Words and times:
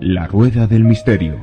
La 0.00 0.26
Rueda 0.26 0.66
del 0.66 0.84
Misterio, 0.84 1.36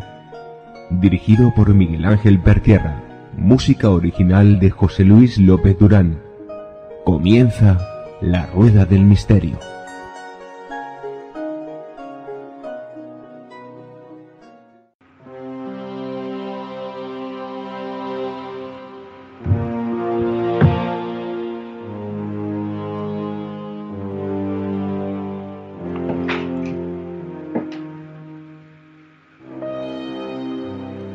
dirigido 0.91 1.51
por 1.55 1.73
Miguel 1.73 2.05
Ángel 2.05 2.39
Pertierra, 2.39 3.01
música 3.35 3.89
original 3.89 4.59
de 4.59 4.69
José 4.69 5.03
Luis 5.03 5.39
López 5.39 5.79
Durán. 5.79 6.21
Comienza 7.03 7.79
La 8.21 8.45
Rueda 8.45 8.85
del 8.85 9.03
Misterio. 9.03 9.57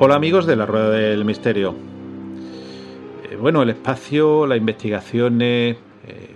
Hola 0.08 0.16
amigos 0.16 0.46
de 0.46 0.56
la 0.56 0.64
Rueda 0.64 0.88
del 0.88 1.22
Misterio. 1.26 1.74
Eh, 3.30 3.36
bueno, 3.36 3.60
el 3.60 3.68
espacio, 3.68 4.46
las 4.46 4.56
investigaciones, 4.56 5.76
eh, 6.06 6.30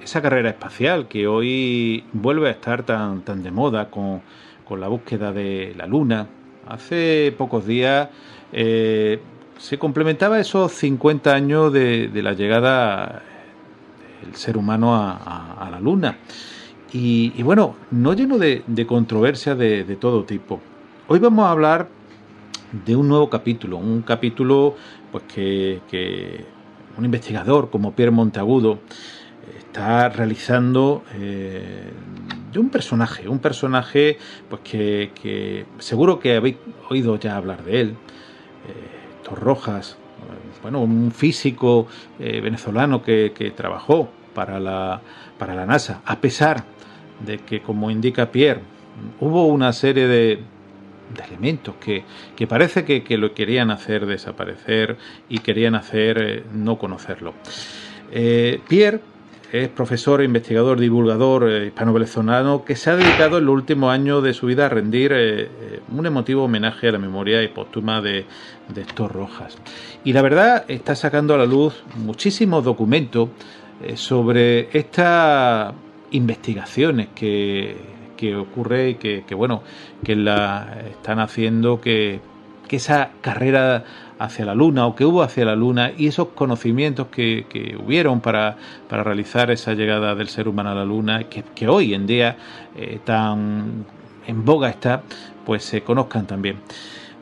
esa 0.00 0.22
carrera 0.22 0.50
espacial 0.50 1.08
que 1.08 1.26
hoy 1.26 2.04
vuelve 2.12 2.46
a 2.46 2.52
estar 2.52 2.84
tan, 2.84 3.22
tan 3.22 3.42
de 3.42 3.50
moda 3.50 3.90
con, 3.90 4.22
la 4.78 4.86
búsqueda 4.86 5.32
de 5.32 5.74
la 5.76 5.88
Luna. 5.88 6.28
Hace 6.68 7.34
pocos 7.36 7.66
días 7.66 8.10
eh, 8.52 9.18
se 9.58 9.76
complementaba 9.76 10.38
esos 10.38 10.70
50 10.70 11.34
años 11.34 11.72
de, 11.72 12.08
la 12.22 12.32
llegada 12.32 13.24
del 14.22 14.36
ser 14.36 14.56
humano 14.56 14.94
a, 14.94 15.68
la 15.68 15.80
Luna. 15.80 16.16
Y, 16.92 17.42
bueno, 17.42 17.74
no 17.90 18.12
lleno 18.12 18.38
de, 18.38 18.62
controversias 18.86 19.58
de, 19.58 19.82
de 19.82 19.96
todo 19.96 20.22
tipo. 20.22 20.60
Hoy 21.08 21.18
vamos 21.18 21.44
a 21.44 21.50
hablar 21.50 21.88
de 22.72 22.96
un 22.96 23.08
nuevo 23.08 23.30
capítulo, 23.30 23.78
un 23.78 24.02
capítulo 24.02 24.74
pues 25.12 25.24
que, 25.24 26.44
un 26.96 27.04
investigador 27.04 27.70
como 27.70 27.92
Pierre 27.92 28.10
Monteagudo 28.10 28.78
está 29.58 30.08
realizando 30.08 31.04
eh, 31.14 31.90
de 32.52 32.58
un 32.58 32.70
personaje, 32.70 33.28
un 33.28 33.38
personaje 33.38 34.18
pues 34.48 34.62
que, 34.62 35.66
seguro 35.78 36.18
que 36.18 36.36
habéis 36.36 36.56
oído 36.88 37.16
ya 37.18 37.36
hablar 37.36 37.64
de 37.64 37.80
él, 37.80 37.88
eh, 37.90 39.24
Torrojas, 39.24 39.98
bueno, 40.62 40.80
un 40.80 41.12
físico 41.12 41.86
eh, 42.18 42.40
venezolano 42.40 43.02
que, 43.02 43.32
que, 43.34 43.50
trabajó 43.50 44.08
para 44.34 44.58
la, 44.58 45.00
para 45.38 45.54
la 45.54 45.66
NASA, 45.66 46.00
a 46.04 46.20
pesar 46.20 46.64
de 47.24 47.38
que, 47.38 47.60
como 47.60 47.90
indica 47.90 48.30
Pierre, 48.30 48.62
hubo 49.20 49.46
una 49.46 49.72
serie 49.72 50.06
de, 50.06 50.42
de 51.14 51.22
elementos 51.24 51.74
que, 51.76 52.04
parece 52.46 52.84
que, 52.84 53.18
lo 53.18 53.34
querían 53.34 53.70
hacer 53.70 54.06
desaparecer 54.06 54.96
y 55.28 55.38
querían 55.38 55.74
hacer 55.74 56.18
eh, 56.20 56.42
no 56.52 56.78
conocerlo. 56.78 57.34
Eh, 58.12 58.60
Pierre 58.68 59.00
es 59.52 59.68
profesor, 59.68 60.22
investigador, 60.22 60.80
divulgador 60.80 61.48
eh, 61.48 61.66
hispano-venezolano 61.66 62.64
que 62.64 62.76
se 62.76 62.90
ha 62.90 62.96
dedicado 62.96 63.38
en 63.38 63.46
los 63.46 63.54
últimos 63.54 63.92
años 63.92 64.22
de 64.22 64.34
su 64.34 64.46
vida 64.46 64.66
a 64.66 64.68
rendir 64.68 65.14
un 65.92 66.04
emotivo 66.04 66.44
homenaje 66.44 66.88
a 66.88 66.92
la 66.92 66.98
memoria 66.98 67.42
y 67.42 67.48
póstuma 67.48 68.00
de, 68.00 68.24
de 68.68 68.80
Héctor 68.80 69.12
Rojas. 69.12 69.56
Y 70.04 70.12
la 70.12 70.22
verdad 70.22 70.64
está 70.68 70.94
sacando 70.96 71.34
a 71.34 71.38
la 71.38 71.46
luz 71.46 71.84
muchísimos 71.96 72.64
documentos 72.64 73.28
sobre 73.94 74.68
estas 74.76 75.74
investigaciones 76.10 77.08
que 77.14 77.95
que 78.16 78.36
ocurre 78.36 78.90
y 78.90 78.94
que, 78.96 79.34
bueno, 79.34 79.62
que 80.04 80.16
la 80.16 80.78
están 80.90 81.20
haciendo 81.20 81.80
que, 81.80 82.20
esa 82.68 83.10
carrera 83.20 83.84
hacia 84.18 84.44
la 84.44 84.54
luna 84.54 84.86
o 84.86 84.96
que 84.96 85.04
hubo 85.04 85.22
hacia 85.22 85.44
la 85.44 85.54
luna 85.54 85.92
y 85.96 86.08
esos 86.08 86.28
conocimientos 86.28 87.06
que, 87.06 87.46
que 87.48 87.76
hubieron 87.76 88.20
para, 88.20 88.56
para, 88.88 89.04
realizar 89.04 89.52
esa 89.52 89.72
llegada 89.74 90.16
del 90.16 90.28
ser 90.28 90.48
humano 90.48 90.70
a 90.70 90.74
la 90.74 90.84
luna, 90.84 91.24
que, 91.24 91.44
que 91.54 91.68
hoy 91.68 91.94
en 91.94 92.06
día 92.06 92.36
eh, 92.76 92.98
tan 93.04 93.86
en 94.26 94.44
boga 94.44 94.68
está, 94.68 95.02
pues 95.44 95.64
se 95.64 95.82
conozcan 95.82 96.26
también. 96.26 96.56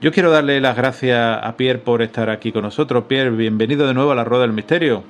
Yo 0.01 0.13
quiero 0.13 0.31
darle 0.31 0.61
las 0.61 0.77
gracias 0.77 1.39
a 1.43 1.57
Pierre 1.57 1.79
por 1.79 2.03
estar 2.03 2.31
aquí 2.31 2.53
con 2.53 2.63
nosotros. 2.63 3.05
Pierre, 3.05 3.31
bienvenido 3.31 3.87
de 3.87 3.95
nuevo 3.95 4.13
a 4.13 4.15
la 4.15 4.25
Rueda 4.25 4.43
del 4.43 4.53
Misterio. 4.53 5.05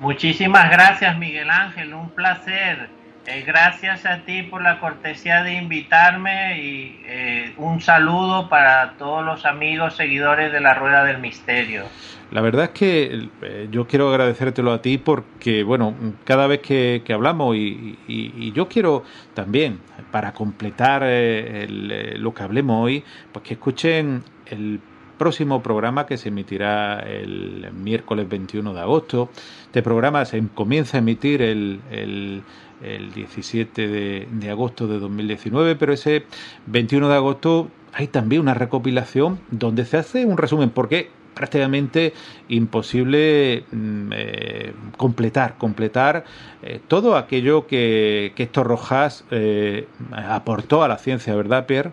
Muchísimas 0.00 0.70
gracias, 0.70 1.16
Miguel 1.18 1.50
Ángel. 1.50 1.94
Un 1.94 2.10
placer 2.10 2.88
eh, 3.26 3.42
gracias 3.46 4.06
a 4.06 4.20
ti 4.20 4.42
por 4.42 4.62
la 4.62 4.78
cortesía 4.80 5.42
de 5.42 5.54
invitarme 5.54 6.60
y 6.60 7.00
eh, 7.06 7.54
un 7.56 7.80
saludo 7.80 8.48
para 8.48 8.92
todos 8.98 9.24
los 9.24 9.44
amigos 9.44 9.96
seguidores 9.96 10.52
de 10.52 10.60
la 10.60 10.74
Rueda 10.74 11.04
del 11.04 11.18
Misterio. 11.18 11.84
La 12.30 12.40
verdad 12.40 12.64
es 12.64 12.70
que 12.70 13.28
eh, 13.42 13.68
yo 13.70 13.86
quiero 13.86 14.10
agradecértelo 14.10 14.72
a 14.72 14.82
ti 14.82 14.98
porque, 14.98 15.62
bueno, 15.62 15.94
cada 16.24 16.46
vez 16.46 16.60
que, 16.60 17.02
hablamos 17.12 17.56
y, 17.56 18.52
yo 18.52 18.68
quiero 18.68 19.04
también, 19.34 19.80
para 20.10 20.32
completar 20.32 21.02
lo 21.02 22.34
que 22.34 22.42
hablemos 22.42 22.84
hoy, 22.84 23.04
pues 23.32 23.44
que 23.44 23.54
escuchen 23.54 24.24
el 24.46 24.80
próximo 25.18 25.62
programa 25.62 26.06
que 26.06 26.16
se 26.16 26.28
emitirá 26.28 27.00
el 27.00 27.70
miércoles 27.72 28.28
21 28.28 28.74
de 28.74 28.80
agosto. 28.80 29.30
Este 29.66 29.82
programa 29.82 30.24
se 30.24 30.42
comienza 30.54 30.98
a 30.98 31.00
emitir 31.00 31.42
el 31.42 32.42
el 32.82 33.12
17 33.12 33.88
de, 33.88 34.50
agosto 34.50 34.86
de 34.86 34.98
2019, 34.98 35.76
pero 35.76 35.92
ese 35.92 36.24
21 36.66 37.08
de 37.08 37.14
agosto 37.14 37.68
hay 37.92 38.08
también 38.08 38.42
una 38.42 38.54
recopilación 38.54 39.38
donde 39.50 39.84
se 39.84 39.96
hace 39.96 40.26
un 40.26 40.36
resumen, 40.36 40.70
porque 40.70 41.10
prácticamente 41.34 42.14
imposible 42.48 43.64
mm, 43.70 44.10
eh, 44.12 44.72
completar, 44.96 45.56
completar 45.58 46.24
eh, 46.62 46.80
todo 46.86 47.16
aquello 47.16 47.66
que, 47.66 48.32
que 48.34 48.44
Héctor 48.44 48.66
Rojas 48.66 49.24
eh, 49.30 49.86
aportó 50.12 50.82
a 50.82 50.88
la 50.88 50.98
ciencia, 50.98 51.34
¿verdad, 51.34 51.66
Pierre? 51.66 51.92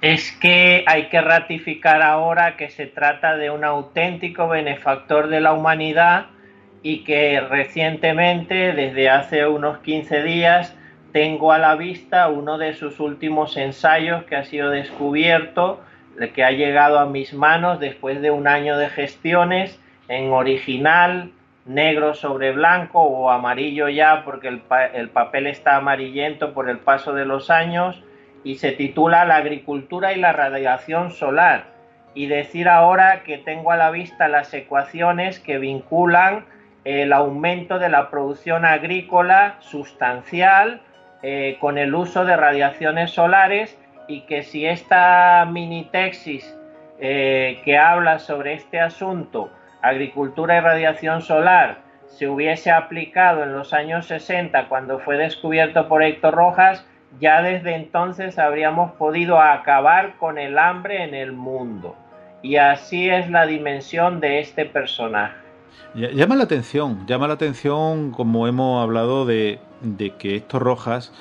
Es 0.00 0.32
que 0.32 0.82
hay 0.86 1.08
que 1.08 1.20
ratificar 1.20 2.00
ahora 2.00 2.56
que 2.56 2.70
se 2.70 2.86
trata 2.86 3.36
de 3.36 3.50
un 3.50 3.64
auténtico 3.64 4.48
benefactor 4.48 5.28
de 5.28 5.42
la 5.42 5.52
humanidad 5.52 6.28
y 6.82 7.04
que 7.04 7.38
recientemente, 7.40 8.72
desde 8.72 9.10
hace 9.10 9.46
unos 9.46 9.80
15 9.80 10.22
días, 10.22 10.74
tengo 11.12 11.52
a 11.52 11.58
la 11.58 11.74
vista 11.74 12.28
uno 12.28 12.56
de 12.56 12.72
sus 12.72 12.98
últimos 12.98 13.58
ensayos 13.58 14.24
que 14.24 14.36
ha 14.36 14.44
sido 14.44 14.70
descubierto, 14.70 15.82
que 16.34 16.44
ha 16.44 16.50
llegado 16.50 16.98
a 16.98 17.04
mis 17.04 17.34
manos 17.34 17.78
después 17.78 18.22
de 18.22 18.30
un 18.30 18.48
año 18.48 18.78
de 18.78 18.88
gestiones 18.88 19.78
en 20.08 20.32
original, 20.32 21.32
negro 21.66 22.14
sobre 22.14 22.52
blanco 22.52 23.02
o 23.02 23.30
amarillo 23.30 23.90
ya 23.90 24.24
porque 24.24 24.48
el, 24.48 24.62
el 24.94 25.10
papel 25.10 25.46
está 25.46 25.76
amarillento 25.76 26.54
por 26.54 26.70
el 26.70 26.78
paso 26.78 27.12
de 27.12 27.26
los 27.26 27.50
años 27.50 28.02
y 28.44 28.56
se 28.56 28.72
titula 28.72 29.24
La 29.24 29.36
agricultura 29.36 30.12
y 30.12 30.20
la 30.20 30.32
radiación 30.32 31.10
solar. 31.10 31.64
Y 32.14 32.26
decir 32.26 32.68
ahora 32.68 33.22
que 33.22 33.38
tengo 33.38 33.70
a 33.70 33.76
la 33.76 33.90
vista 33.90 34.28
las 34.28 34.52
ecuaciones 34.52 35.38
que 35.38 35.58
vinculan 35.58 36.44
el 36.84 37.12
aumento 37.12 37.78
de 37.78 37.88
la 37.88 38.10
producción 38.10 38.64
agrícola 38.64 39.56
sustancial 39.60 40.80
eh, 41.22 41.58
con 41.60 41.78
el 41.78 41.94
uso 41.94 42.24
de 42.24 42.36
radiaciones 42.36 43.10
solares 43.10 43.78
y 44.08 44.22
que 44.22 44.42
si 44.42 44.66
esta 44.66 45.46
mini 45.48 45.84
texis 45.84 46.56
eh, 46.98 47.60
que 47.64 47.78
habla 47.78 48.18
sobre 48.18 48.54
este 48.54 48.80
asunto, 48.80 49.50
agricultura 49.82 50.56
y 50.56 50.60
radiación 50.60 51.22
solar, 51.22 51.78
se 52.06 52.26
hubiese 52.26 52.70
aplicado 52.70 53.44
en 53.44 53.52
los 53.52 53.72
años 53.72 54.06
60 54.06 54.68
cuando 54.68 54.98
fue 54.98 55.16
descubierto 55.16 55.88
por 55.88 56.02
Héctor 56.02 56.34
Rojas, 56.34 56.84
ya 57.18 57.42
desde 57.42 57.74
entonces 57.74 58.38
habríamos 58.38 58.92
podido 58.92 59.40
acabar 59.40 60.16
con 60.18 60.38
el 60.38 60.58
hambre 60.58 61.02
en 61.02 61.14
el 61.14 61.32
mundo. 61.32 61.96
Y 62.42 62.56
así 62.56 63.10
es 63.10 63.30
la 63.30 63.46
dimensión 63.46 64.20
de 64.20 64.40
este 64.40 64.64
personaje. 64.64 65.36
Llama 65.94 66.36
la 66.36 66.44
atención, 66.44 67.06
llama 67.06 67.26
la 67.26 67.34
atención 67.34 68.12
como 68.12 68.46
hemos 68.46 68.82
hablado 68.82 69.26
de, 69.26 69.58
que 70.18 70.36
estos 70.36 70.62
Rojas 70.62 71.12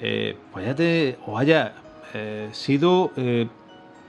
eh, 0.00 0.36
pues 0.52 0.68
haya, 0.68 1.16
o 1.26 1.38
haya 1.38 1.72
eh, 2.12 2.48
sido 2.52 3.12
eh, 3.16 3.48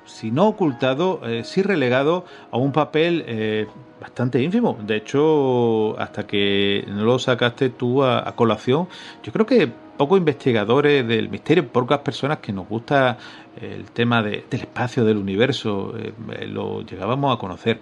si 0.06 0.31
no 0.31 0.48
ocultado, 0.48 1.21
eh, 1.24 1.44
sí 1.44 1.62
relegado 1.62 2.25
a 2.51 2.57
un 2.57 2.71
papel 2.71 3.24
eh, 3.27 3.68
bastante 4.00 4.42
ínfimo. 4.42 4.77
De 4.86 4.98
hecho, 4.98 6.00
hasta 6.00 6.25
que 6.25 6.86
no 6.88 7.03
lo 7.03 7.19
sacaste 7.19 7.69
tú 7.69 8.03
a, 8.03 8.31
colación, 8.36 8.88
yo 9.24 9.31
creo 9.31 9.45
que 9.45 9.69
pocos 9.98 10.18
investigadores 10.18 11.07
del 11.07 11.30
misterio, 11.30 11.68
pocas 11.68 12.00
personas 12.00 12.39
que 12.39 12.51
nos 12.51 12.68
gusta 12.68 13.18
el 13.62 13.86
tema 13.92 14.24
del 14.24 14.44
espacio, 14.50 15.06
del 15.06 15.18
universo, 15.18 15.94
eh, 15.98 16.48
lo 16.48 16.81
llegábamos 16.81 17.36
a 17.36 17.39
conocer. 17.39 17.81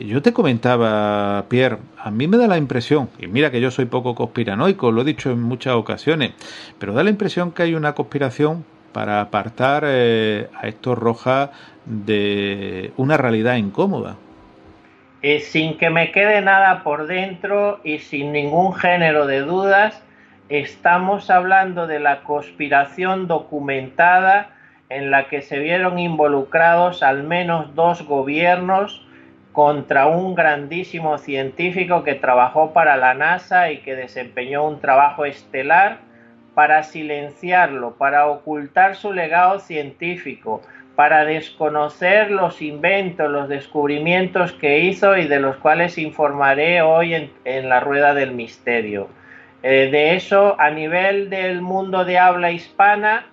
yo 0.00 0.20
te 0.20 0.32
comentaba, 0.32 1.44
Pierre, 1.48 1.78
a 1.98 2.10
mí 2.10 2.26
me 2.26 2.38
da 2.38 2.48
la 2.48 2.58
impresión, 2.58 3.08
y 3.18 3.28
mira 3.28 3.52
que 3.52 3.60
yo 3.60 3.70
soy 3.70 3.84
poco 3.84 4.16
conspiranoico, 4.16 4.90
lo 4.90 5.02
he 5.02 5.04
dicho 5.04 5.30
en 5.30 5.42
muchas 5.42 5.74
ocasiones, 5.74 6.32
pero 6.78 6.92
da 6.92 7.04
la 7.04 7.10
impresión 7.10 7.52
que 7.52 7.62
hay 7.62 7.74
una 7.74 7.94
conspiración 7.94 8.64
para 8.94 9.20
apartar 9.20 9.82
eh, 9.86 10.48
a 10.54 10.68
estos 10.68 10.96
Rojas 10.96 11.50
de 11.84 12.92
una 12.96 13.18
realidad 13.18 13.56
incómoda. 13.56 14.16
Eh, 15.20 15.40
sin 15.40 15.76
que 15.76 15.90
me 15.90 16.12
quede 16.12 16.40
nada 16.40 16.82
por 16.82 17.06
dentro 17.06 17.80
y 17.84 17.98
sin 17.98 18.32
ningún 18.32 18.74
género 18.74 19.26
de 19.26 19.40
dudas, 19.40 20.02
estamos 20.48 21.28
hablando 21.28 21.86
de 21.86 21.98
la 21.98 22.22
conspiración 22.22 23.26
documentada 23.26 24.50
en 24.88 25.10
la 25.10 25.28
que 25.28 25.42
se 25.42 25.58
vieron 25.58 25.98
involucrados 25.98 27.02
al 27.02 27.24
menos 27.24 27.74
dos 27.74 28.02
gobiernos 28.06 29.04
contra 29.52 30.06
un 30.06 30.34
grandísimo 30.34 31.18
científico 31.18 32.04
que 32.04 32.14
trabajó 32.14 32.72
para 32.72 32.96
la 32.96 33.14
NASA 33.14 33.70
y 33.70 33.78
que 33.78 33.94
desempeñó 33.96 34.66
un 34.66 34.80
trabajo 34.80 35.24
estelar 35.24 35.98
para 36.54 36.84
silenciarlo, 36.84 37.94
para 37.96 38.28
ocultar 38.28 38.94
su 38.94 39.12
legado 39.12 39.58
científico, 39.58 40.62
para 40.94 41.24
desconocer 41.24 42.30
los 42.30 42.62
inventos, 42.62 43.30
los 43.30 43.48
descubrimientos 43.48 44.52
que 44.52 44.78
hizo 44.80 45.16
y 45.16 45.26
de 45.26 45.40
los 45.40 45.56
cuales 45.56 45.98
informaré 45.98 46.82
hoy 46.82 47.30
en, 47.44 47.68
la 47.68 47.80
rueda 47.80 48.14
del 48.14 48.32
misterio. 48.32 49.08
Eh, 49.64 49.88
de 49.90 50.14
eso, 50.14 50.54
a 50.60 50.70
nivel 50.70 51.30
del 51.30 51.60
mundo 51.60 52.04
de 52.04 52.18
habla 52.18 52.52
hispana, 52.52 53.26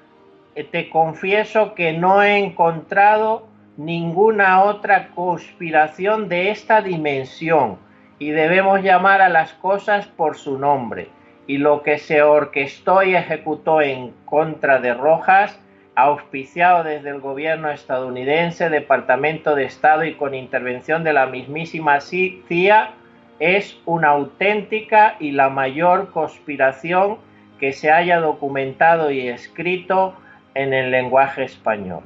eh, 0.55 0.63
te 0.63 0.89
confieso 0.89 1.75
que 1.75 1.93
no 1.93 2.23
he 2.23 2.39
encontrado 2.39 3.47
ninguna 3.77 4.63
otra 4.63 5.09
conspiración 5.09 6.29
de 6.29 6.49
esta 6.49 6.81
dimensión 6.81 7.77
y 8.17 8.31
debemos 8.31 8.81
llamar 8.81 9.21
a 9.21 9.29
las 9.29 9.53
cosas 9.53 10.07
por 10.07 10.35
su 10.35 10.57
nombre 10.57 11.09
y 11.51 11.57
lo 11.57 11.83
que 11.83 11.97
se 11.97 12.21
orquestó 12.21 13.03
y 13.03 13.13
ejecutó 13.13 13.81
en 13.81 14.13
contra 14.23 14.79
de 14.79 14.93
Rojas, 14.93 15.59
auspiciado 15.95 16.85
desde 16.85 17.09
el 17.09 17.19
gobierno 17.19 17.69
estadounidense, 17.69 18.69
Departamento 18.69 19.53
de 19.53 19.65
Estado 19.65 20.05
y 20.05 20.13
con 20.13 20.33
intervención 20.33 21.03
de 21.03 21.11
la 21.11 21.25
mismísima 21.25 21.99
CIA, 21.99 22.91
es 23.39 23.77
una 23.85 24.11
auténtica 24.11 25.17
y 25.19 25.31
la 25.31 25.49
mayor 25.49 26.11
conspiración 26.11 27.17
que 27.59 27.73
se 27.73 27.91
haya 27.91 28.21
documentado 28.21 29.11
y 29.11 29.27
escrito 29.27 30.13
en 30.55 30.73
el 30.73 30.89
lenguaje 30.89 31.43
español. 31.43 32.03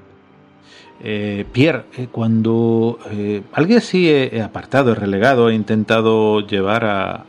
Eh, 1.03 1.45
Pierre, 1.51 1.83
eh, 1.99 2.07
cuando 2.11 2.97
eh, 3.11 3.43
alguien 3.53 3.77
así 3.77 4.11
apartado, 4.43 4.95
relegado, 4.95 5.47
ha 5.47 5.53
intentado 5.53 6.39
llevar 6.39 6.83
a, 6.85 7.25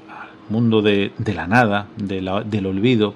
mundo 0.49 0.83
de, 0.83 1.13
la 1.35 1.47
nada, 1.47 1.87
del 1.97 2.67
olvido, 2.67 3.15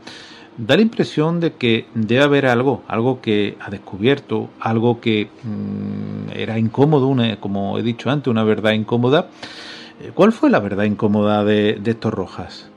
da 0.56 0.76
la 0.76 0.82
impresión 0.82 1.40
de 1.40 1.54
que 1.54 1.86
debe 1.94 2.22
haber 2.22 2.46
algo, 2.46 2.82
algo 2.86 3.20
que 3.20 3.56
ha 3.60 3.70
descubierto, 3.70 4.50
algo 4.60 5.00
que 5.00 5.28
mm, 5.42 6.32
era 6.34 6.58
incómodo, 6.58 7.06
una, 7.08 7.36
como 7.36 7.78
he 7.78 7.82
dicho 7.82 8.10
antes, 8.10 8.28
una 8.28 8.44
verdad 8.44 8.72
incómoda. 8.72 9.28
Eh, 10.00 10.10
¿Cuál 10.14 10.32
fue 10.32 10.50
la 10.50 10.60
verdad 10.60 10.84
incómoda 10.84 11.44
de, 11.44 11.74
de 11.80 11.90
estos 11.92 12.12
Rojas? 12.12 12.70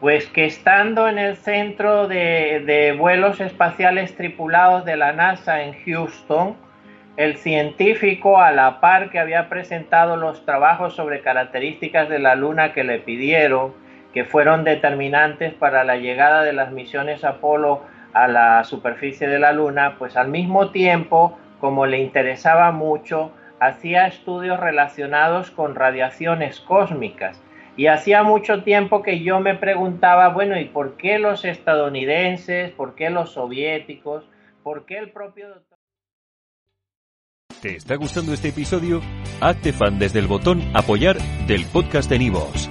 Pues 0.00 0.26
que 0.26 0.44
estando 0.44 1.08
en 1.08 1.18
el 1.18 1.36
centro 1.36 2.06
de, 2.06 2.62
de 2.64 2.92
vuelos 2.92 3.40
espaciales 3.40 4.14
tripulados 4.14 4.84
de 4.84 4.96
la 4.96 5.12
NASA 5.12 5.62
en 5.62 5.74
Houston, 5.84 6.54
el 7.16 7.38
científico, 7.38 8.38
a 8.38 8.52
la 8.52 8.80
par 8.80 9.10
que 9.10 9.18
había 9.18 9.48
presentado 9.48 10.16
los 10.16 10.44
trabajos 10.44 10.94
sobre 10.94 11.22
características 11.22 12.08
de 12.08 12.18
la 12.18 12.34
Luna 12.34 12.72
que 12.72 12.84
le 12.84 12.98
pidieron, 12.98 13.72
que 14.16 14.24
fueron 14.24 14.64
determinantes 14.64 15.52
para 15.52 15.84
la 15.84 15.98
llegada 15.98 16.42
de 16.42 16.54
las 16.54 16.72
misiones 16.72 17.22
Apolo 17.22 17.82
a 18.14 18.26
la 18.26 18.64
superficie 18.64 19.28
de 19.28 19.38
la 19.38 19.52
Luna, 19.52 19.96
pues 19.98 20.16
al 20.16 20.28
mismo 20.28 20.70
tiempo, 20.70 21.38
como 21.60 21.84
le 21.84 21.98
interesaba 21.98 22.72
mucho, 22.72 23.30
hacía 23.60 24.06
estudios 24.06 24.58
relacionados 24.58 25.50
con 25.50 25.74
radiaciones 25.74 26.60
cósmicas. 26.60 27.42
Y 27.76 27.88
hacía 27.88 28.22
mucho 28.22 28.62
tiempo 28.62 29.02
que 29.02 29.22
yo 29.22 29.38
me 29.40 29.54
preguntaba, 29.54 30.28
bueno, 30.30 30.58
¿y 30.58 30.64
por 30.64 30.96
qué 30.96 31.18
los 31.18 31.44
estadounidenses, 31.44 32.70
por 32.70 32.94
qué 32.94 33.10
los 33.10 33.32
soviéticos, 33.32 34.24
por 34.62 34.86
qué 34.86 34.96
el 34.96 35.10
propio 35.10 35.48
doctor... 35.48 35.78
¿Te 37.60 37.76
está 37.76 37.96
gustando 37.96 38.32
este 38.32 38.48
episodio? 38.48 39.02
Hazte 39.42 39.74
fan 39.74 39.98
desde 39.98 40.20
el 40.20 40.26
botón 40.26 40.62
apoyar 40.72 41.18
del 41.46 41.66
podcast 41.66 42.08
de 42.08 42.18
Nivos. 42.18 42.70